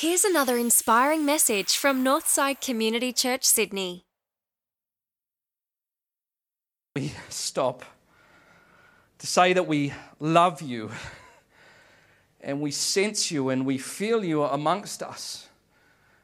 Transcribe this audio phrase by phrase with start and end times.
[0.00, 4.06] Here's another inspiring message from Northside Community Church, Sydney.
[6.96, 7.84] We stop
[9.18, 10.90] to say that we love you
[12.40, 15.50] and we sense you and we feel you amongst us.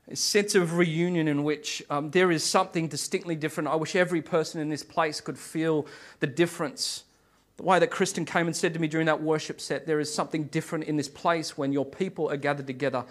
[0.09, 3.69] A sense of reunion in which um, there is something distinctly different.
[3.69, 5.87] I wish every person in this place could feel
[6.21, 7.05] the difference.
[7.59, 10.11] The way that Kristen came and said to me during that worship set, there is
[10.11, 13.05] something different in this place when your people are gathered together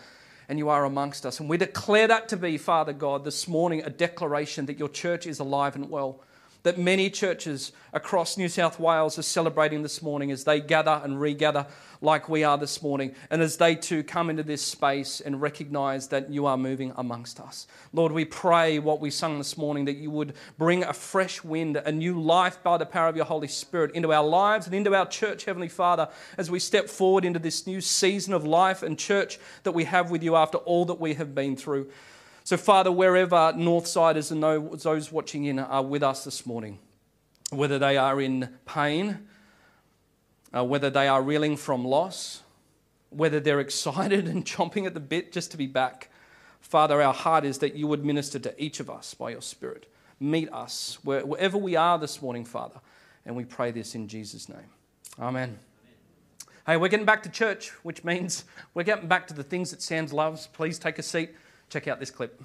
[0.47, 1.39] and you are amongst us.
[1.39, 5.25] And we declare that to be, Father God, this morning a declaration that your church
[5.25, 6.21] is alive and well
[6.65, 11.21] that many churches across New South Wales are celebrating this morning as they gather and
[11.21, 11.67] regather
[12.01, 16.07] like we are this morning, and as they too come into this space and recognize
[16.07, 17.67] that you are moving amongst us.
[17.93, 21.77] Lord, we pray what we sung this morning that you would bring a fresh wind,
[21.77, 24.95] a new life by the power of your Holy Spirit into our lives and into
[24.95, 28.97] our church, Heavenly Father, as we step forward into this new season of life and
[28.97, 31.91] church that we have with you after all that we have been through.
[32.45, 36.77] So, Father, wherever Northsiders and those watching in are with us this morning,
[37.49, 39.27] whether they are in pain,
[40.55, 42.43] uh, whether they are reeling from loss,
[43.09, 46.11] whether they're excited and chomping at the bit just to be back,
[46.61, 49.91] Father, our heart is that you would minister to each of us by your Spirit.
[50.19, 52.79] Meet us wherever we are this morning, Father.
[53.25, 54.69] And we pray this in Jesus' name.
[55.19, 55.57] Amen.
[56.67, 59.81] Hey, we're getting back to church, which means we're getting back to the things that
[59.81, 60.45] Sam's loves.
[60.45, 61.31] Please take a seat.
[61.69, 62.41] Check out this clip.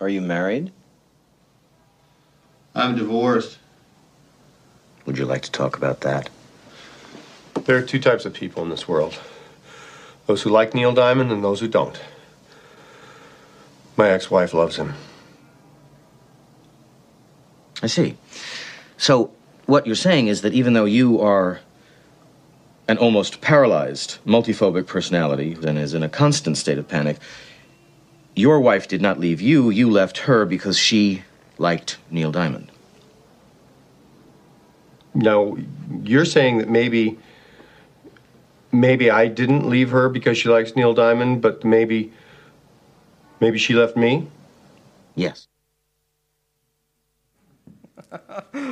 [0.00, 0.70] Are you married?
[2.74, 3.58] I'm divorced.
[5.06, 6.28] Would you like to talk about that?
[7.64, 9.18] There are two types of people in this world
[10.26, 12.00] those who like Neil Diamond and those who don't.
[13.96, 14.94] My ex wife loves him.
[17.82, 18.16] I see.
[18.96, 19.32] So,
[19.66, 21.60] what you're saying is that even though you are
[22.88, 27.18] an almost paralyzed multiphobic personality and is in a constant state of panic,
[28.34, 31.22] your wife did not leave you, you left her because she
[31.58, 32.70] liked Neil Diamond.
[35.14, 35.56] Now,
[36.02, 37.18] you're saying that maybe
[38.74, 42.12] maybe I didn't leave her because she likes Neil Diamond, but maybe
[43.40, 44.28] maybe she left me?
[45.14, 45.48] Yes.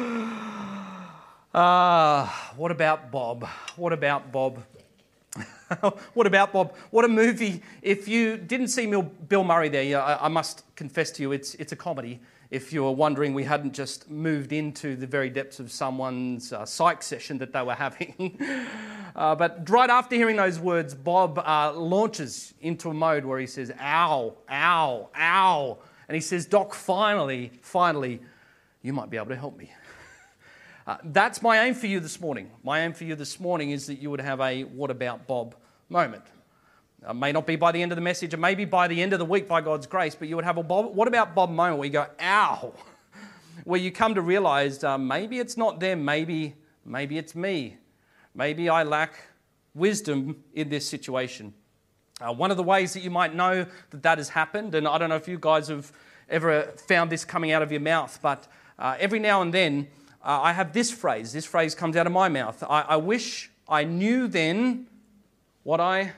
[1.55, 3.47] Ah, uh, what about Bob?
[3.77, 4.65] What about Bob?
[6.15, 6.75] what about Bob?
[6.91, 7.61] What a movie.
[7.83, 11.73] If you didn't see Bill Murray there, I, I must confess to you, it's, it's
[11.73, 12.21] a comedy
[12.53, 16.67] if you were wondering, we hadn't just moved into the very depths of someone's uh,
[16.67, 18.39] psych session that they were having.
[19.17, 23.47] uh, but right after hearing those words, Bob uh, launches into a mode where he
[23.47, 25.79] says, ow, ow, ow.
[26.09, 28.21] And he says, Doc, finally, finally,
[28.83, 29.73] you might be able to help me.
[30.85, 32.51] Uh, that's my aim for you this morning.
[32.65, 35.55] My aim for you this morning is that you would have a what about Bob
[35.89, 36.25] moment.
[37.09, 39.03] It may not be by the end of the message, it may be by the
[39.03, 41.35] end of the week by God's grace, but you would have a Bob, what about
[41.35, 42.73] Bob moment where you go, ow,
[43.65, 46.55] where you come to realize uh, maybe it's not them, maybe,
[46.85, 47.77] maybe it's me.
[48.35, 49.19] Maybe I lack
[49.75, 51.53] wisdom in this situation.
[52.21, 54.97] Uh, one of the ways that you might know that that has happened, and I
[54.97, 55.93] don't know if you guys have
[56.29, 58.47] ever found this coming out of your mouth, but
[58.79, 59.89] uh, every now and then
[60.23, 61.33] uh, I have this phrase.
[61.33, 62.63] This phrase comes out of my mouth.
[62.63, 64.87] I, I wish I knew then
[65.65, 66.13] what I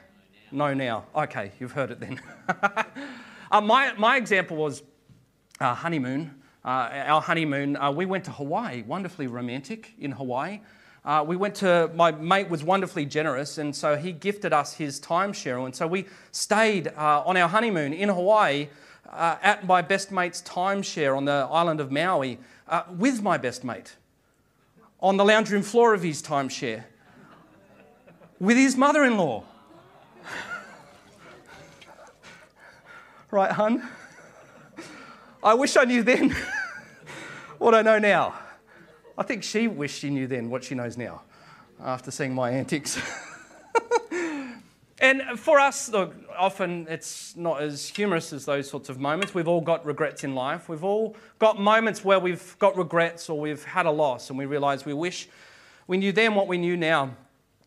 [0.55, 1.05] know now.
[1.15, 2.21] Okay, you've heard it then.
[3.51, 4.83] uh, my, my example was
[5.61, 6.35] uh, honeymoon.
[6.65, 10.61] Uh, our honeymoon, uh, we went to Hawaii, wonderfully romantic in Hawaii.
[11.05, 14.99] Uh, we went to, my mate was wonderfully generous, and so he gifted us his
[14.99, 15.65] time, timeshare.
[15.65, 18.69] And so we stayed uh, on our honeymoon in Hawaii
[19.13, 22.39] at my best mate's timeshare on the island of Maui
[22.97, 23.97] with my best mate
[25.01, 26.85] on the lounge room floor of his timeshare
[28.41, 29.45] with his mother in law.
[33.35, 33.83] Right, hun?
[35.43, 36.31] I wish I knew then
[37.59, 38.33] what I know now.
[39.19, 41.23] I think she wished she knew then what she knows now
[41.83, 42.97] after seeing my antics.
[45.01, 49.35] and for us, look, often it's not as humorous as those sorts of moments.
[49.35, 50.69] We've all got regrets in life.
[50.69, 54.47] We've all got moments where we've got regrets or we've had a loss and we
[54.47, 55.29] realize we wish
[55.89, 57.17] we knew then what we knew now.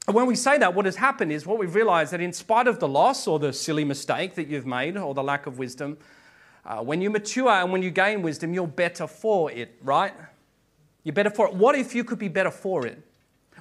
[0.07, 2.67] And when we say that, what has happened is what we've realized that in spite
[2.67, 5.97] of the loss or the silly mistake that you've made or the lack of wisdom,
[6.65, 10.13] uh, when you mature and when you gain wisdom, you're better for it, right?
[11.03, 11.53] You're better for it.
[11.53, 13.01] What if you could be better for it?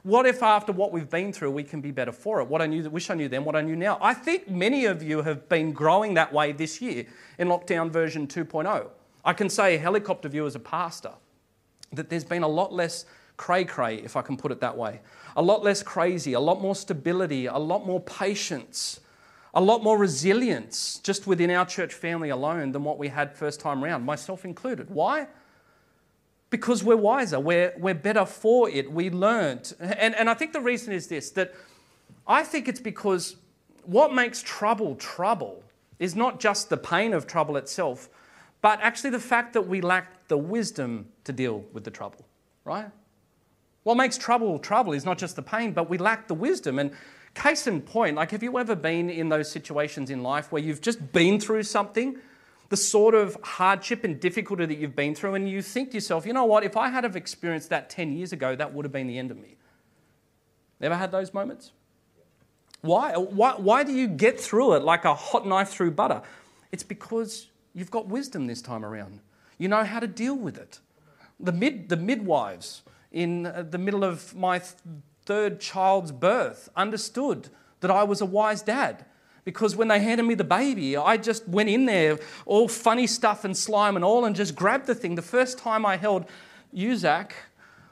[0.04, 2.44] What if after what we've been through, we can be better for it?
[2.44, 3.99] What I knew, wish I knew then, what I knew now.
[4.00, 7.06] I think many of you have been growing that way this year
[7.38, 8.88] in lockdown version 2.0.
[9.25, 11.10] I can say, helicopter view as a pastor,
[11.92, 13.04] that there's been a lot less
[13.36, 15.00] cray cray, if I can put it that way.
[15.36, 19.00] A lot less crazy, a lot more stability, a lot more patience,
[19.54, 23.60] a lot more resilience just within our church family alone than what we had first
[23.60, 24.90] time round, myself included.
[24.90, 25.28] Why?
[26.50, 29.74] because we're wiser, we're, we're better for it, we learned.
[29.80, 31.54] And, and I think the reason is this that
[32.26, 33.36] I think it's because
[33.84, 35.62] what makes trouble trouble
[35.98, 38.08] is not just the pain of trouble itself,
[38.62, 42.24] but actually the fact that we lack the wisdom to deal with the trouble,
[42.64, 42.90] right?
[43.86, 46.80] What makes trouble trouble is not just the pain, but we lack the wisdom.
[46.80, 46.90] And
[47.34, 50.80] case in point, like have you ever been in those situations in life where you've
[50.80, 52.18] just been through something
[52.68, 56.26] the sort of hardship and difficulty that you've been through, and you think to yourself,
[56.26, 58.90] you know what, if I had have experienced that 10 years ago, that would have
[58.90, 59.54] been the end of me.
[60.80, 61.70] Never had those moments?
[62.80, 63.12] Why?
[63.12, 66.22] Why, why do you get through it like a hot knife through butter?
[66.72, 69.20] It's because you've got wisdom this time around.
[69.58, 70.80] You know how to deal with it.
[71.38, 72.82] The, mid, the midwives
[73.12, 74.60] in the middle of my
[75.24, 77.48] third child's birth understood
[77.80, 79.04] that I was a wise dad
[79.44, 83.44] because when they handed me the baby, I just went in there, all funny stuff
[83.44, 85.14] and slime and all, and just grabbed the thing.
[85.14, 86.26] The first time I held
[86.74, 87.30] Uzak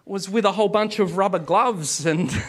[0.05, 2.31] was with a whole bunch of rubber gloves and.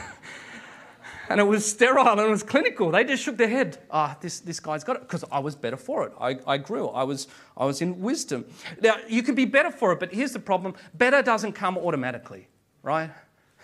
[1.30, 2.92] and it was sterile and it was clinical.
[2.92, 3.78] They just shook their head.
[3.90, 5.02] Ah, this, this guy's got it.
[5.04, 6.14] Because I was better for it.
[6.20, 6.88] I, I grew.
[6.90, 7.28] I was,
[7.58, 8.46] I was in wisdom.
[8.82, 12.48] Now, you can be better for it, but here's the problem better doesn't come automatically,
[12.86, 13.10] right?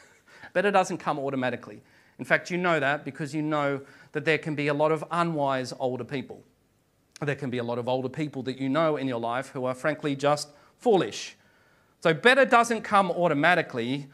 [0.54, 1.82] Better doesn't come automatically.
[2.20, 3.82] In fact, you know that because you know
[4.12, 6.44] that there can be a lot of unwise older people.
[7.22, 9.66] There can be a lot of older people that you know in your life who
[9.66, 11.38] are frankly just foolish.
[12.02, 14.08] So, better doesn't come automatically.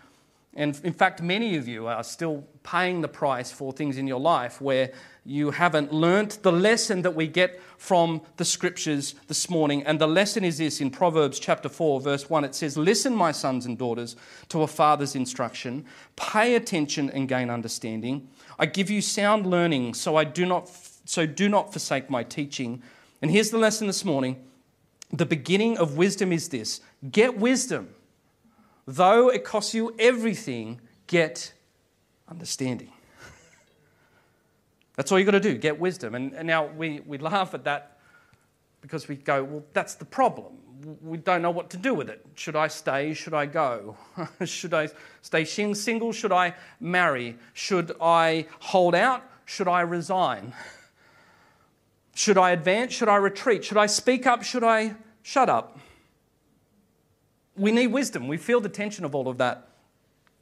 [0.53, 4.19] And in fact, many of you are still paying the price for things in your
[4.19, 4.91] life where
[5.23, 9.83] you haven't learnt the lesson that we get from the scriptures this morning.
[9.83, 12.43] And the lesson is this in Proverbs chapter 4, verse 1.
[12.43, 14.15] It says, Listen, my sons and daughters,
[14.49, 15.85] to a father's instruction,
[16.15, 18.27] pay attention and gain understanding.
[18.57, 20.69] I give you sound learning, so I do not
[21.05, 22.81] so do not forsake my teaching.
[23.21, 24.43] And here's the lesson this morning.
[25.11, 27.89] The beginning of wisdom is this get wisdom.
[28.87, 31.53] Though it costs you everything, get
[32.29, 32.91] understanding.
[34.95, 36.15] That's all you've got to do, get wisdom.
[36.15, 37.99] And, and now we, we laugh at that
[38.81, 40.57] because we go, well, that's the problem
[41.01, 42.25] we don't know what to do with it.
[42.35, 43.13] Should I stay?
[43.13, 43.97] Should I go?
[44.45, 44.89] Should I
[45.21, 46.11] stay single?
[46.11, 47.37] Should I marry?
[47.53, 49.23] Should I hold out?
[49.45, 50.53] Should I resign?
[52.15, 52.93] Should I advance?
[52.93, 53.63] Should I retreat?
[53.63, 54.43] Should I speak up?
[54.43, 55.79] Should I shut up?
[57.57, 58.27] We need wisdom.
[58.27, 59.67] We feel the tension of all of that.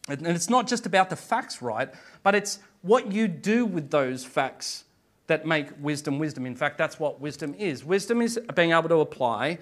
[0.08, 1.92] And it's not just about the facts, right?
[2.22, 4.84] But it's what you do with those facts
[5.28, 6.46] that make wisdom wisdom.
[6.46, 7.84] In fact, that's what wisdom is.
[7.84, 9.58] Wisdom is being able to apply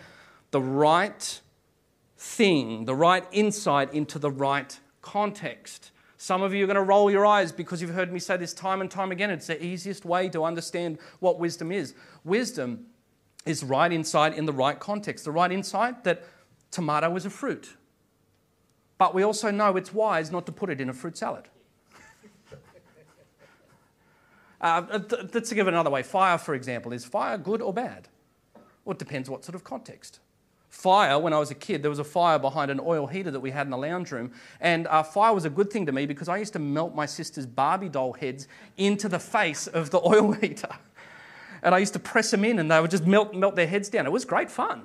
[0.52, 1.42] the right
[2.18, 5.92] thing, the right insight into the right context.
[6.18, 8.54] Some of you are going to roll your eyes because you've heard me say this
[8.54, 9.30] time and time again.
[9.30, 11.96] It's the easiest way to understand what wisdom is.
[12.24, 12.86] Wisdom
[13.46, 16.24] is right insight in the right context, the right insight that
[16.74, 17.76] tomato is a fruit.
[18.98, 21.48] But we also know it's wise not to put it in a fruit salad.
[24.62, 25.00] uh,
[25.34, 26.04] let's give it another way.
[26.04, 28.08] Fire, for example, is fire good or bad?
[28.86, 30.20] Well, it depends what sort of context
[30.74, 31.84] fire when I was a kid.
[31.84, 34.32] There was a fire behind an oil heater that we had in the lounge room.
[34.60, 37.06] And uh, fire was a good thing to me because I used to melt my
[37.06, 40.76] sister's Barbie doll heads into the face of the oil heater.
[41.62, 43.88] And I used to press them in and they would just melt, melt their heads
[43.88, 44.08] down.
[44.08, 44.84] It was great fun.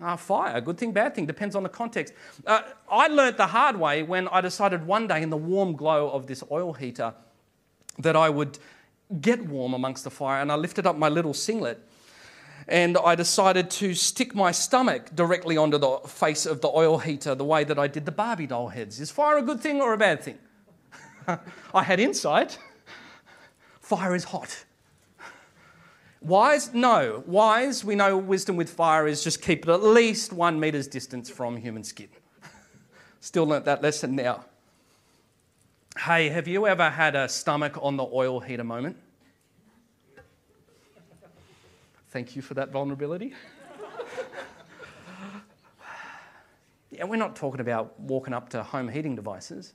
[0.00, 2.14] Uh, fire, good thing, bad thing, depends on the context.
[2.46, 6.10] Uh, I learnt the hard way when I decided one day in the warm glow
[6.10, 7.14] of this oil heater
[7.98, 8.58] that I would
[9.20, 10.40] get warm amongst the fire.
[10.40, 11.84] And I lifted up my little singlet
[12.68, 17.34] and I decided to stick my stomach directly onto the face of the oil heater
[17.34, 19.00] the way that I did the Barbie doll heads.
[19.00, 20.38] Is fire a good thing or a bad thing?
[21.74, 22.58] I had insight.
[23.80, 24.64] Fire is hot.
[26.20, 26.74] Wise?
[26.74, 27.22] No.
[27.26, 31.30] Wise, we know wisdom with fire is just keep it at least one meter's distance
[31.30, 32.08] from human skin.
[33.20, 34.44] Still learnt that lesson now.
[35.96, 38.96] Hey, have you ever had a stomach on the oil heater moment?
[42.10, 43.34] Thank you for that vulnerability.
[46.90, 49.74] yeah, we're not talking about walking up to home heating devices.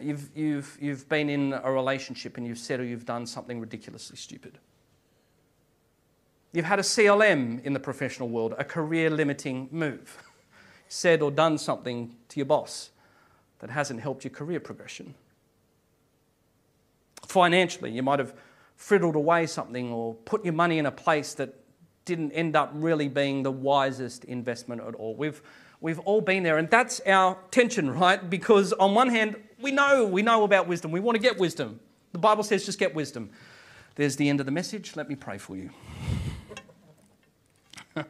[0.00, 4.16] You've, you've, you've been in a relationship and you've said or you've done something ridiculously
[4.16, 4.58] stupid.
[6.52, 10.22] You've had a CLM in the professional world, a career limiting move.
[10.88, 12.90] said or done something to your boss
[13.60, 15.14] that hasn't helped your career progression.
[17.26, 18.34] Financially, you might have
[18.78, 21.54] friddled away something or put your money in a place that
[22.04, 25.14] didn't end up really being the wisest investment at all.
[25.14, 25.42] We've,
[25.80, 28.30] we've all been there, and that's our tension, right?
[28.30, 30.90] Because on one hand, we know, we know about wisdom.
[30.90, 31.80] We want to get wisdom.
[32.12, 33.30] The Bible says just get wisdom.
[33.98, 34.94] There's the end of the message.
[34.94, 35.70] Let me pray for you.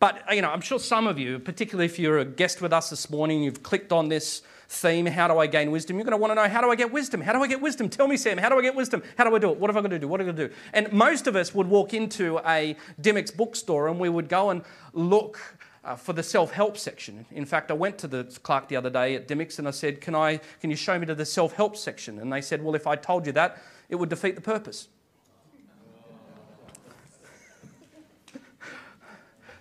[0.00, 2.88] but, you know, I'm sure some of you, particularly if you're a guest with us
[2.88, 5.96] this morning, you've clicked on this theme, How Do I Gain Wisdom?
[5.96, 7.20] You're going to want to know, How do I get wisdom?
[7.20, 7.90] How do I get wisdom?
[7.90, 9.02] Tell me, Sam, how do I get wisdom?
[9.18, 9.58] How do I do it?
[9.58, 10.08] What am I going to do?
[10.08, 10.54] What am I going to do?
[10.72, 14.62] And most of us would walk into a Dymocks bookstore and we would go and
[14.94, 15.38] look
[15.84, 17.26] uh, for the self-help section.
[17.32, 20.00] In fact, I went to the clerk the other day at Dymocks and I said,
[20.00, 22.18] can, I, can you show me to the self-help section?
[22.18, 23.58] And they said, well, if I told you that,
[23.90, 24.88] it would defeat the purpose.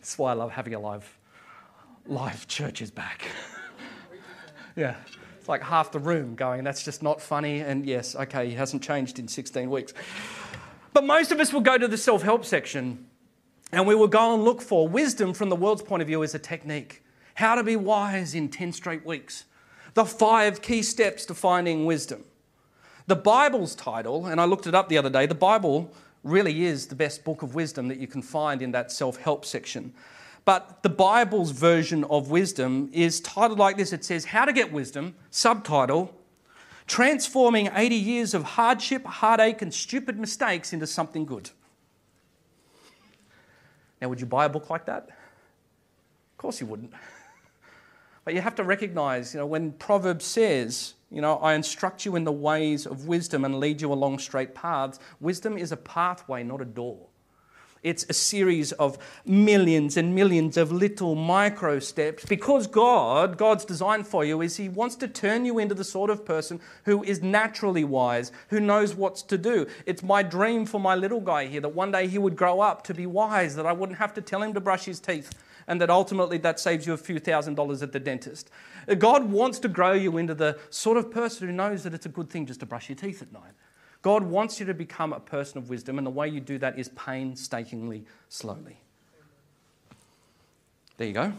[0.07, 1.17] That's why I love having a live,
[2.05, 3.27] live churches back.
[4.77, 4.95] yeah.
[5.37, 7.59] It's like half the room going, that's just not funny.
[7.59, 9.93] And yes, okay, he hasn't changed in 16 weeks.
[10.93, 13.05] But most of us will go to the self help section
[13.73, 16.33] and we will go and look for wisdom from the world's point of view as
[16.33, 17.03] a technique.
[17.33, 19.43] How to be wise in 10 straight weeks.
[19.93, 22.23] The five key steps to finding wisdom.
[23.07, 25.91] The Bible's title, and I looked it up the other day, the Bible
[26.23, 29.45] really is the best book of wisdom that you can find in that self help
[29.45, 29.93] section.
[30.45, 34.71] But the Bible's version of wisdom is titled like this it says, How to Get
[34.71, 36.15] Wisdom, subtitle,
[36.87, 41.49] Transforming 80 Years of Hardship, Heartache, and Stupid Mistakes into Something Good.
[44.01, 45.09] Now, would you buy a book like that?
[45.09, 46.93] Of course you wouldn't.
[48.23, 52.15] But you have to recognize, you know, when Proverbs says, you know, I instruct you
[52.15, 56.43] in the ways of wisdom and lead you along straight paths, wisdom is a pathway,
[56.43, 57.07] not a door.
[57.83, 64.03] It's a series of millions and millions of little micro steps because God, God's design
[64.03, 67.21] for you is He wants to turn you into the sort of person who is
[67.21, 69.67] naturally wise, who knows what's to do.
[69.85, 72.83] It's my dream for my little guy here that one day he would grow up
[72.85, 75.31] to be wise, that I wouldn't have to tell him to brush his teeth,
[75.67, 78.49] and that ultimately that saves you a few thousand dollars at the dentist.
[78.87, 82.05] Uh, God wants to grow you into the sort of person who knows that it's
[82.05, 83.53] a good thing just to brush your teeth at night.
[84.01, 86.77] God wants you to become a person of wisdom, and the way you do that
[86.79, 88.77] is painstakingly slowly.
[90.97, 91.33] There you go.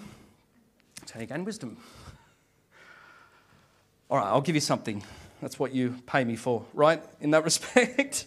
[1.19, 1.79] You gain wisdom.
[4.11, 5.03] All right, I'll give you something.
[5.41, 7.03] That's what you pay me for, right?
[7.21, 8.27] In that respect.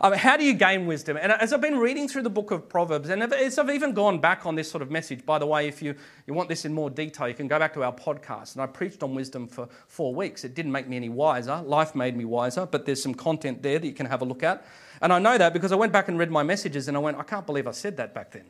[0.00, 1.16] um, how do you gain wisdom?
[1.16, 4.18] And as I've been reading through the book of Proverbs, and as I've even gone
[4.18, 5.94] back on this sort of message, by the way, if you,
[6.26, 8.54] you want this in more detail, you can go back to our podcast.
[8.54, 10.44] And I preached on wisdom for four weeks.
[10.44, 11.62] It didn't make me any wiser.
[11.62, 14.42] Life made me wiser, but there's some content there that you can have a look
[14.42, 14.66] at.
[15.00, 17.16] And I know that because I went back and read my messages and I went,
[17.16, 18.44] I can't believe I said that back then.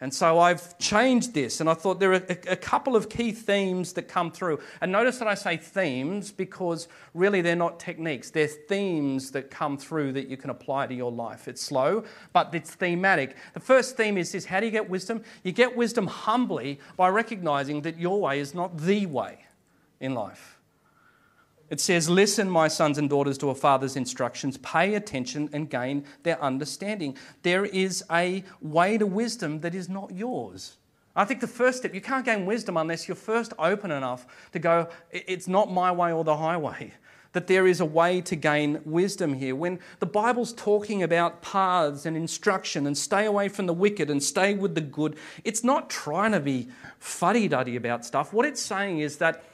[0.00, 3.32] And so I've changed this, and I thought there are a, a, couple of key
[3.32, 4.60] themes that come through.
[4.82, 9.78] And notice that I say themes because really they're not techniques, they're themes that come
[9.78, 11.48] through that you can apply to your life.
[11.48, 13.36] It's slow, but it's thematic.
[13.54, 15.22] The first theme is this how do you get wisdom?
[15.44, 19.46] You get wisdom humbly by recognizing that your way is not the way
[20.00, 20.55] in life.
[21.68, 26.04] It says, Listen, my sons and daughters, to a father's instructions, pay attention and gain
[26.22, 27.16] their understanding.
[27.42, 30.76] There is a way to wisdom that is not yours.
[31.16, 34.58] I think the first step, you can't gain wisdom unless you're first open enough to
[34.58, 36.92] go, It's not my way or the highway.
[37.32, 39.54] That there is a way to gain wisdom here.
[39.54, 44.22] When the Bible's talking about paths and instruction and stay away from the wicked and
[44.22, 46.68] stay with the good, it's not trying to be
[46.98, 48.32] fuddy duddy about stuff.
[48.32, 49.44] What it's saying is that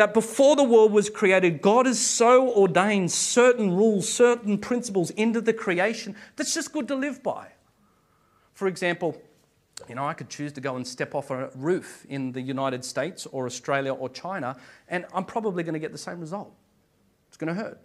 [0.00, 5.42] that before the world was created, God has so ordained certain rules, certain principles into
[5.42, 7.48] the creation that's just good to live by.
[8.54, 9.20] For example,
[9.90, 12.82] you know, I could choose to go and step off a roof in the United
[12.82, 14.56] States or Australia or China,
[14.88, 16.50] and I'm probably going to get the same result.
[17.28, 17.78] It's going to hurt,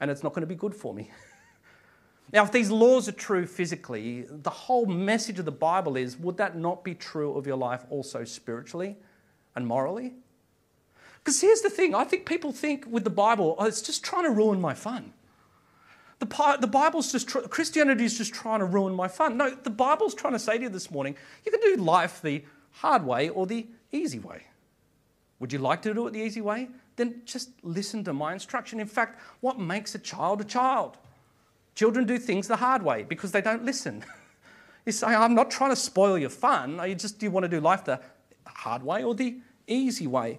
[0.00, 1.10] and it's not going to be good for me.
[2.32, 6.38] now, if these laws are true physically, the whole message of the Bible is would
[6.38, 8.96] that not be true of your life also spiritually
[9.54, 10.14] and morally?
[11.28, 14.24] Because here's the thing I think people think with the Bible, oh, it's just trying
[14.24, 15.12] to ruin my fun.
[16.20, 19.36] The, the Bible's just, Christianity is just trying to ruin my fun.
[19.36, 22.42] No, the Bible's trying to say to you this morning, you can do life the
[22.70, 24.44] hard way or the easy way.
[25.38, 26.68] Would you like to do it the easy way?
[26.96, 28.80] Then just listen to my instruction.
[28.80, 30.96] In fact, what makes a child a child?
[31.74, 34.02] Children do things the hard way because they don't listen.
[34.86, 36.80] you say, I'm not trying to spoil your fun.
[36.88, 38.00] You just do you want to do life the
[38.46, 40.38] hard way or the easy way?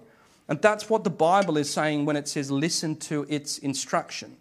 [0.50, 4.36] And that's what the Bible is saying when it says listen to its instruction.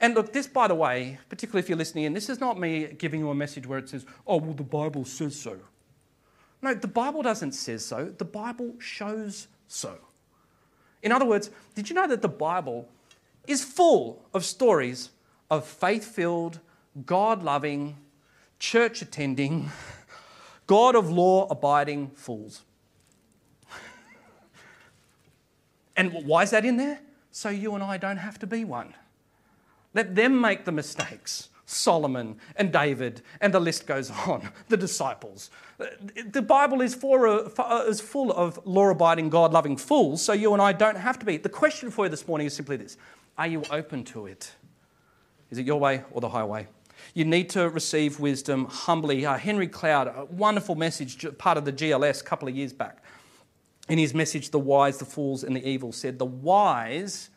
[0.00, 2.88] And look, this, by the way, particularly if you're listening in, this is not me
[2.98, 5.58] giving you a message where it says, oh, well, the Bible says so.
[6.60, 9.98] No, the Bible doesn't say so, the Bible shows so.
[11.04, 12.88] In other words, did you know that the Bible
[13.46, 15.10] is full of stories
[15.52, 16.58] of faith filled,
[17.06, 17.96] God loving,
[18.58, 19.70] church attending,
[20.66, 22.64] God of law abiding fools?
[25.98, 27.00] And why is that in there?
[27.30, 28.94] So you and I don't have to be one.
[29.92, 31.50] Let them make the mistakes.
[31.66, 35.50] Solomon and David, and the list goes on, the disciples.
[36.32, 40.54] The Bible is, for, uh, is full of law abiding, God loving fools, so you
[40.54, 41.36] and I don't have to be.
[41.36, 42.96] The question for you this morning is simply this
[43.36, 44.52] Are you open to it?
[45.50, 46.68] Is it your way or the highway?
[47.12, 49.26] You need to receive wisdom humbly.
[49.26, 53.02] Uh, Henry Cloud, a wonderful message, part of the GLS a couple of years back,
[53.88, 57.30] in his message, The Wise, the Fools, and the Evil, said, The wise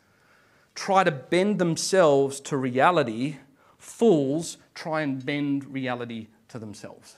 [0.76, 3.38] try to bend themselves to reality
[3.82, 7.16] Fools try and bend reality to themselves.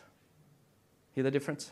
[1.12, 1.72] Hear the difference?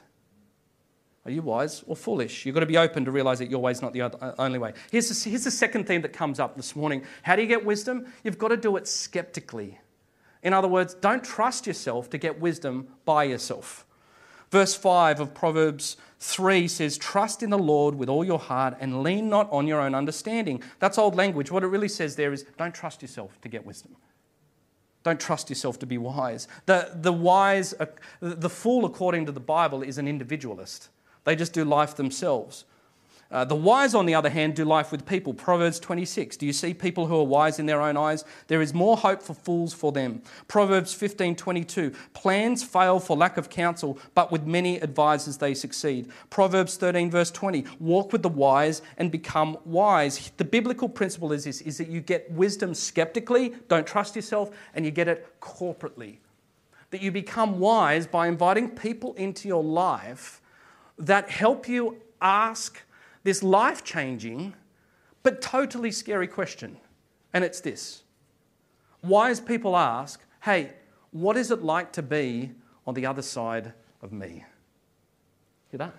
[1.23, 2.45] Are you wise or foolish?
[2.45, 4.59] You've got to be open to realize that your way is not the uh, only
[4.59, 4.73] way.
[4.91, 7.05] Here's the, here's the second theme that comes up this morning.
[7.23, 8.05] How do you get wisdom?
[8.25, 9.79] You've got to do it skeptically.
[10.43, 13.85] In other words, don't trust yourself to get wisdom by yourself.
[14.51, 19.01] Verse 5 of Proverbs 3 says, Trust in the Lord with all your heart and
[19.01, 20.61] lean not on your own understanding.
[20.79, 21.49] That's old language.
[21.49, 23.95] What it really says there is don't trust yourself to get wisdom.
[25.03, 26.47] Don't trust yourself to be wise.
[26.67, 27.73] The, the wise,
[28.19, 30.89] the fool, according to the Bible, is an individualist.
[31.23, 32.65] They just do life themselves.
[33.31, 35.33] Uh, the wise, on the other hand, do life with people.
[35.33, 36.35] Proverbs 26.
[36.35, 38.25] Do you see people who are wise in their own eyes?
[38.47, 40.21] There is more hope for fools for them.
[40.49, 41.93] Proverbs 15 22.
[42.13, 46.11] Plans fail for lack of counsel, but with many advisers they succeed.
[46.29, 47.63] Proverbs 13, verse 20.
[47.79, 50.29] Walk with the wise and become wise.
[50.35, 54.83] The biblical principle is this is that you get wisdom skeptically, don't trust yourself, and
[54.83, 56.17] you get it corporately.
[56.89, 60.41] That you become wise by inviting people into your life
[60.97, 62.81] that help you ask
[63.23, 64.53] this life changing
[65.23, 66.77] but totally scary question.
[67.33, 68.03] And it's this
[69.03, 70.73] Wise people ask, hey,
[71.11, 72.51] what is it like to be
[72.85, 74.45] on the other side of me?
[75.69, 75.95] Hear that?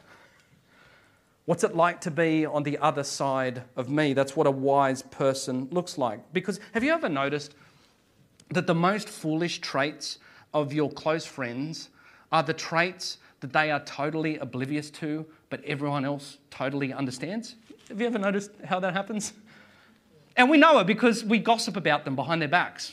[1.44, 4.12] What's it like to be on the other side of me?
[4.12, 6.32] That's what a wise person looks like.
[6.32, 7.56] Because have you ever noticed
[8.50, 10.18] that the most foolish traits
[10.54, 11.88] of your close friends
[12.30, 17.56] are the traits that they are totally oblivious to, but everyone else totally understands.
[17.90, 19.34] Have you ever noticed how that happens?
[20.34, 22.90] And we know it because we gossip about them behind their backs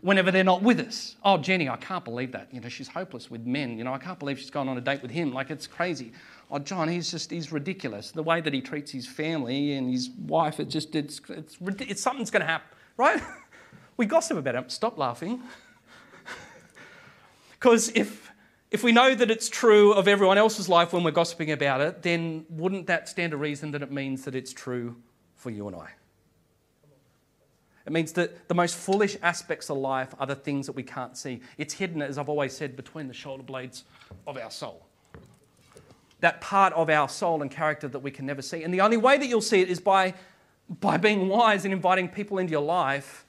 [0.00, 1.14] whenever they're not with us.
[1.24, 2.48] Oh, Jenny, I can't believe that.
[2.52, 3.78] You know, she's hopeless with men.
[3.78, 5.32] You know, I can't believe she's gone on a date with him.
[5.32, 6.10] Like, it's crazy.
[6.50, 8.10] Oh, John, he's just, he's ridiculous.
[8.10, 12.02] The way that he treats his family and his wife, it just, it's, it's, it's
[12.02, 13.22] something's going to happen, right?
[13.96, 14.72] we gossip about it.
[14.72, 15.40] Stop laughing.
[17.52, 18.31] Because if
[18.72, 22.02] if we know that it's true of everyone else's life when we're gossiping about it,
[22.02, 24.96] then wouldn't that stand a reason that it means that it's true
[25.36, 25.90] for you and I?
[27.84, 31.18] It means that the most foolish aspects of life are the things that we can't
[31.18, 31.42] see.
[31.58, 33.84] It's hidden, as I've always said, between the shoulder blades
[34.26, 34.86] of our soul.
[36.20, 38.62] That part of our soul and character that we can never see.
[38.62, 40.14] And the only way that you'll see it is by,
[40.80, 43.21] by being wise and inviting people into your life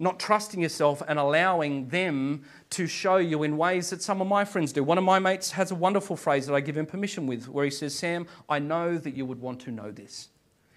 [0.00, 4.46] not trusting yourself and allowing them to show you in ways that some of my
[4.46, 4.82] friends do.
[4.82, 7.66] One of my mates has a wonderful phrase that I give him permission with where
[7.66, 10.30] he says, Sam, I know that you would want to know this.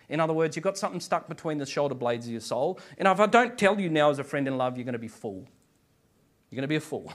[0.09, 2.79] In other words, you've got something stuck between the shoulder blades of your soul.
[2.97, 4.99] And if I don't tell you now as a friend in love, you're going to
[4.99, 5.47] be a fool.
[6.49, 7.11] You're going to be a fool.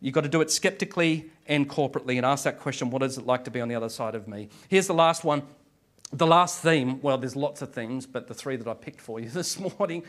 [0.00, 3.26] You've got to do it skeptically and corporately and ask that question what is it
[3.26, 4.48] like to be on the other side of me?
[4.68, 5.42] Here's the last one.
[6.12, 9.20] The last theme, well, there's lots of themes, but the three that I picked for
[9.20, 10.02] you this morning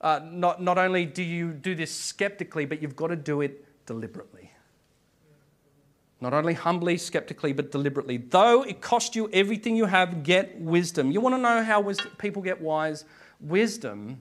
[0.00, 3.64] uh, not, not only do you do this skeptically, but you've got to do it
[3.86, 4.50] deliberately.
[6.20, 8.18] Not only humbly, skeptically, but deliberately.
[8.18, 11.10] Though it cost you everything you have, get wisdom.
[11.10, 13.04] You want to know how wisdom, people get wise?
[13.40, 14.20] Wisdom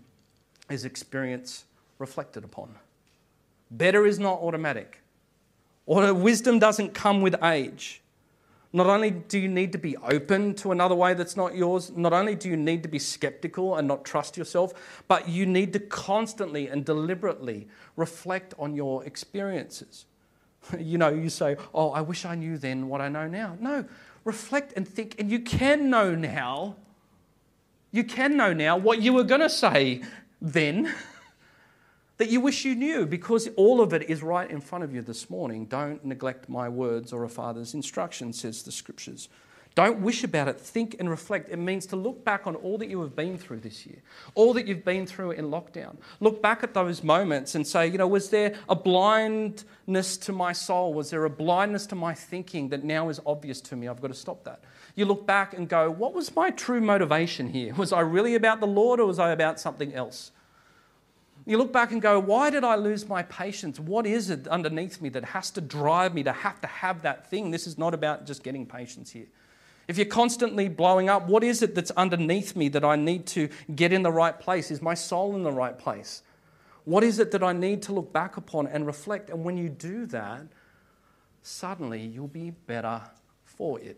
[0.69, 1.65] is experience
[1.97, 2.75] reflected upon.
[3.71, 5.01] Better is not automatic.
[5.85, 8.01] Or wisdom doesn't come with age.
[8.71, 12.13] Not only do you need to be open to another way that's not yours, not
[12.13, 15.79] only do you need to be skeptical and not trust yourself, but you need to
[15.79, 20.05] constantly and deliberately reflect on your experiences.
[20.77, 23.57] You know, you say, Oh, I wish I knew then what I know now.
[23.59, 23.85] No,
[24.23, 26.75] reflect and think, and you can know now.
[27.91, 30.03] You can know now what you were going to say
[30.41, 30.93] then.
[32.19, 35.01] that you wish you knew because all of it is right in front of you
[35.01, 35.65] this morning.
[35.65, 39.29] Don't neglect my words or a father's instruction, says the scriptures.
[39.73, 41.49] Don't wish about it, think and reflect.
[41.49, 43.99] It means to look back on all that you have been through this year,
[44.35, 45.95] all that you've been through in lockdown.
[46.19, 50.51] Look back at those moments and say, you know, was there a blindness to my
[50.51, 50.93] soul?
[50.93, 53.87] Was there a blindness to my thinking that now is obvious to me?
[53.87, 54.61] I've got to stop that.
[54.95, 57.73] You look back and go, what was my true motivation here?
[57.75, 60.31] Was I really about the Lord or was I about something else?
[61.49, 63.79] You look back and go, why did I lose my patience?
[63.79, 67.27] What is it underneath me that has to drive me to have to have that
[67.27, 67.49] thing?
[67.49, 69.25] This is not about just getting patience here.
[69.87, 73.49] If you're constantly blowing up, what is it that's underneath me that I need to
[73.73, 74.69] get in the right place?
[74.69, 76.21] Is my soul in the right place?
[76.85, 79.31] What is it that I need to look back upon and reflect?
[79.31, 80.43] And when you do that,
[81.41, 83.01] suddenly you'll be better
[83.43, 83.97] for it.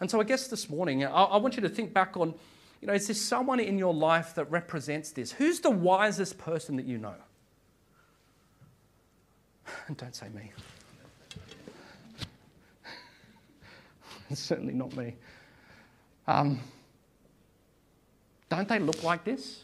[0.00, 2.34] And so I guess this morning, I, I want you to think back on
[2.80, 5.32] you know, is there someone in your life that represents this?
[5.32, 7.14] Who's the wisest person that you know?
[9.96, 10.52] Don't say me.
[14.30, 15.16] it's certainly not me.
[16.26, 16.60] Um,
[18.48, 19.62] don't they look like this?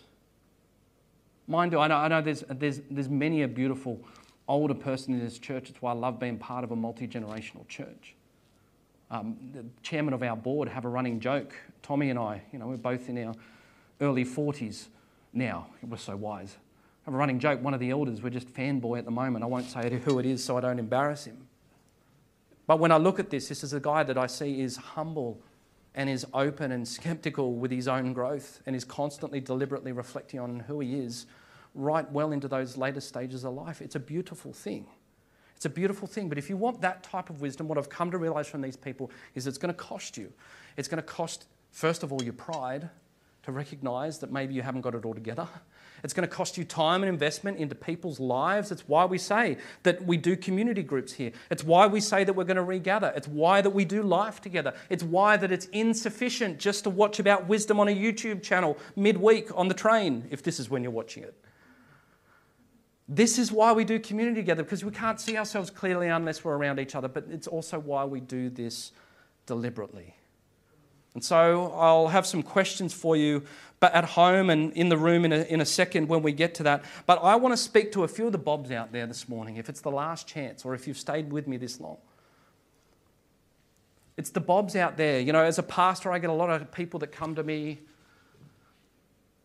[1.46, 4.00] Mind you, I know, I know there's, there's, there's many a beautiful
[4.48, 5.70] older person in this church.
[5.70, 8.14] It's why I love being part of a multi generational church.
[9.14, 11.54] Um, the chairman of our board have a running joke.
[11.82, 13.32] Tommy and I, you know, we're both in our
[14.00, 14.88] early 40s
[15.32, 15.68] now.
[15.88, 16.56] We're so wise.
[17.04, 17.62] Have a running joke.
[17.62, 19.44] One of the elders, we're just fanboy at the moment.
[19.44, 21.46] I won't say who it is so I don't embarrass him.
[22.66, 25.38] But when I look at this, this is a guy that I see is humble
[25.94, 30.58] and is open and skeptical with his own growth and is constantly deliberately reflecting on
[30.58, 31.26] who he is
[31.76, 33.80] right well into those later stages of life.
[33.80, 34.86] It's a beautiful thing.
[35.64, 36.28] It's a beautiful thing.
[36.28, 38.76] But if you want that type of wisdom, what I've come to realize from these
[38.76, 40.30] people is it's going to cost you.
[40.76, 42.90] It's going to cost, first of all, your pride
[43.44, 45.48] to recognize that maybe you haven't got it all together.
[46.02, 48.70] It's going to cost you time and investment into people's lives.
[48.70, 51.32] It's why we say that we do community groups here.
[51.50, 53.10] It's why we say that we're going to regather.
[53.16, 54.74] It's why that we do life together.
[54.90, 59.48] It's why that it's insufficient just to watch about wisdom on a YouTube channel midweek
[59.56, 61.34] on the train, if this is when you're watching it.
[63.08, 66.56] This is why we do community together, because we can't see ourselves clearly unless we're
[66.56, 68.92] around each other, but it's also why we do this
[69.46, 70.14] deliberately.
[71.12, 73.44] And so I'll have some questions for you
[73.84, 76.54] but at home and in the room in a, in a second when we get
[76.54, 76.82] to that.
[77.04, 79.58] But I want to speak to a few of the Bobs out there this morning,
[79.58, 81.98] if it's the last chance or if you've stayed with me this long.
[84.16, 85.20] It's the Bobs out there.
[85.20, 87.80] You know, as a pastor, I get a lot of people that come to me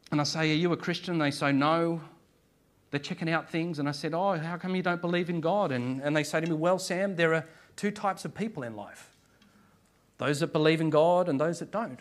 [0.10, 1.17] and I say, Are you a Christian?
[1.17, 2.00] They say, No
[2.91, 5.71] they're checking out things, and I said, Oh, how come you don't believe in God?
[5.71, 8.75] And, and they say to me, Well, Sam, there are two types of people in
[8.75, 9.15] life
[10.17, 11.99] those that believe in God and those that don't.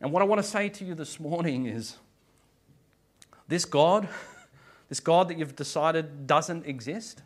[0.00, 1.96] And what I want to say to you this morning is
[3.48, 4.08] this God,
[4.88, 7.22] this God that you've decided doesn't exist,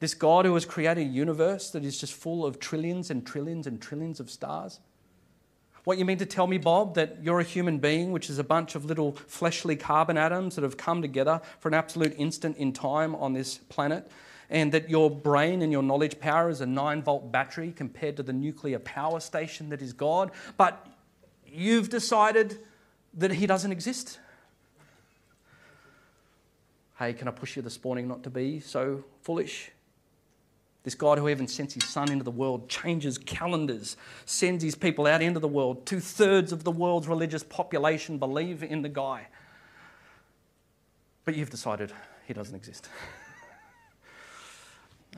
[0.00, 3.66] this God who has created a universe that is just full of trillions and trillions
[3.66, 4.80] and trillions of stars
[5.84, 8.44] what you mean to tell me, Bob, that you're a human being, which is a
[8.44, 12.72] bunch of little fleshly carbon atoms that have come together for an absolute instant in
[12.72, 14.10] time on this planet,
[14.48, 18.22] and that your brain and your knowledge power is a 9 volt battery compared to
[18.22, 20.86] the nuclear power station that is God, but
[21.46, 22.58] you've decided
[23.12, 24.18] that He doesn't exist?
[26.98, 29.70] Hey, can I push you this morning not to be so foolish?
[30.84, 35.06] This God who even sends his son into the world, changes calendars, sends his people
[35.06, 35.86] out into the world.
[35.86, 39.26] Two thirds of the world's religious population believe in the guy.
[41.24, 41.90] But you've decided
[42.26, 42.90] he doesn't exist.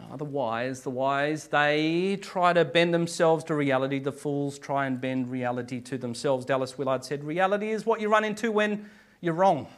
[0.09, 3.99] oh, the wise, the wise, they try to bend themselves to reality.
[3.99, 6.47] The fools try and bend reality to themselves.
[6.47, 8.89] Dallas Willard said, Reality is what you run into when
[9.21, 9.67] you're wrong.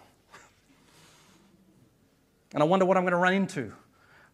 [2.55, 3.74] And I wonder what I'm going to run into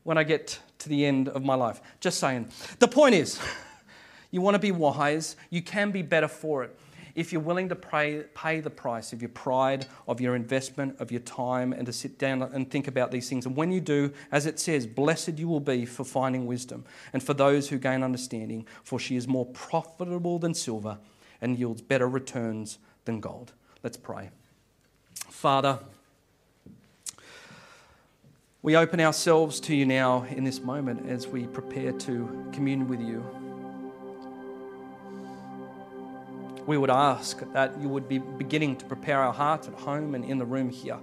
[0.05, 1.81] when I get to the end of my life.
[2.01, 2.49] Just saying.
[2.79, 3.41] The point is,
[4.31, 6.79] you want to be wise, you can be better for it.
[7.15, 11.13] If you're willing to pay, pay the price of your pride, of your investment, of
[11.13, 13.47] your time, and to sit down and think about these things.
[13.47, 17.23] And when you do, as it says, blessed you will be for finding wisdom, and
[17.23, 20.99] for those who gain understanding, for she is more profitable than silver
[21.41, 23.53] and yields better returns than gold.
[23.85, 24.31] Let's pray.
[25.15, 25.79] Father,
[28.65, 32.99] we open ourselves to you now in this moment as we prepare to commune with
[32.99, 33.23] you.
[36.65, 40.25] We would ask that you would be beginning to prepare our hearts at home and
[40.25, 40.99] in the room here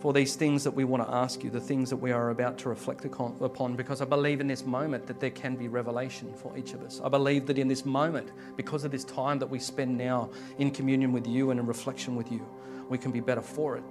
[0.00, 2.58] for these things that we want to ask you, the things that we are about
[2.58, 6.58] to reflect upon, because I believe in this moment that there can be revelation for
[6.58, 7.00] each of us.
[7.04, 10.72] I believe that in this moment, because of this time that we spend now in
[10.72, 12.44] communion with you and in reflection with you,
[12.88, 13.84] we can be better for it.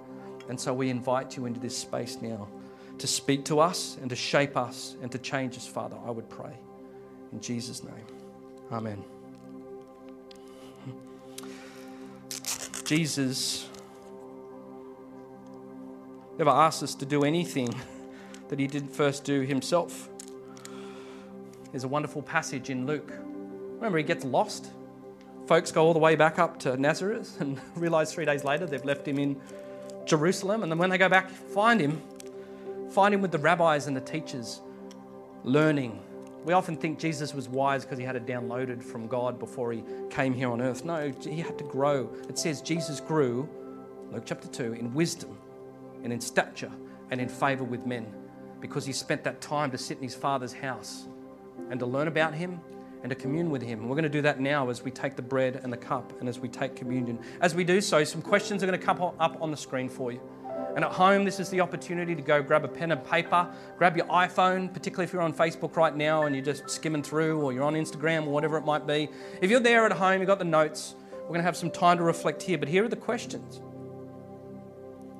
[0.48, 2.48] And so we invite you into this space now
[2.98, 6.28] to speak to us and to shape us and to change us, Father, I would
[6.28, 6.52] pray.
[7.32, 8.06] In Jesus' name,
[8.70, 9.04] Amen.
[12.84, 13.68] Jesus
[16.38, 17.72] never asked us to do anything
[18.48, 20.08] that he didn't first do himself.
[21.70, 23.10] There's a wonderful passage in Luke.
[23.76, 24.70] Remember, he gets lost.
[25.46, 28.84] Folks go all the way back up to Nazareth and realize three days later they've
[28.84, 29.40] left him in
[30.06, 30.62] Jerusalem.
[30.62, 32.02] And then when they go back, find him,
[32.90, 34.60] find him with the rabbis and the teachers,
[35.42, 36.00] learning.
[36.44, 39.82] We often think Jesus was wise because he had it downloaded from God before he
[40.10, 40.84] came here on earth.
[40.84, 42.10] No, he had to grow.
[42.28, 43.48] It says Jesus grew,
[44.12, 45.36] Luke chapter 2, in wisdom
[46.02, 46.70] and in stature
[47.10, 48.06] and in favor with men
[48.60, 51.06] because he spent that time to sit in his Father's house
[51.70, 52.60] and to learn about him
[53.04, 53.80] and to commune with him.
[53.80, 56.18] And we're going to do that now as we take the bread and the cup
[56.20, 57.18] and as we take communion.
[57.42, 60.10] As we do so, some questions are going to come up on the screen for
[60.10, 60.20] you.
[60.74, 63.94] And at home, this is the opportunity to go grab a pen and paper, grab
[63.94, 67.52] your iPhone, particularly if you're on Facebook right now and you're just skimming through, or
[67.52, 69.10] you're on Instagram, or whatever it might be.
[69.42, 71.98] If you're there at home, you've got the notes, we're going to have some time
[71.98, 72.56] to reflect here.
[72.56, 73.60] But here are the questions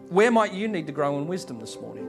[0.09, 2.09] Where might you need to grow in wisdom this morning?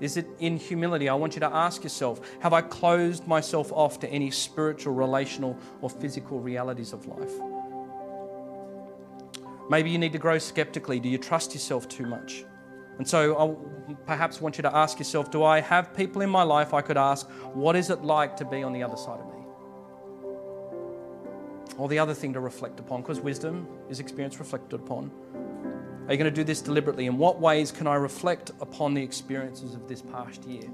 [0.00, 1.08] Is it in humility?
[1.08, 5.56] I want you to ask yourself Have I closed myself off to any spiritual, relational,
[5.80, 7.32] or physical realities of life?
[9.70, 10.98] Maybe you need to grow skeptically.
[10.98, 12.44] Do you trust yourself too much?
[12.98, 16.42] And so I perhaps want you to ask yourself Do I have people in my
[16.42, 19.26] life I could ask, What is it like to be on the other side of
[19.26, 19.32] me?
[21.76, 25.12] Or the other thing to reflect upon, because wisdom is experience reflected upon.
[26.08, 27.04] Are you going to do this deliberately?
[27.04, 30.66] In what ways can I reflect upon the experiences of this past year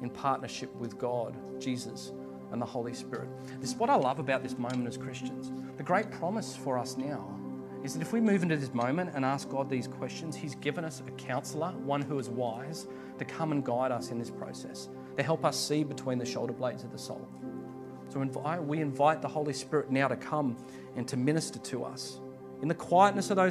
[0.00, 2.12] in partnership with God, Jesus,
[2.52, 3.28] and the Holy Spirit?
[3.60, 5.50] This is what I love about this moment as Christians.
[5.76, 7.36] The great promise for us now
[7.82, 10.84] is that if we move into this moment and ask God these questions, He's given
[10.84, 12.86] us a counselor, one who is wise,
[13.18, 16.52] to come and guide us in this process, to help us see between the shoulder
[16.52, 17.26] blades of the soul.
[18.10, 18.20] So
[18.60, 20.56] we invite the Holy Spirit now to come
[20.94, 22.20] and to minister to us
[22.62, 23.50] in the quietness of those.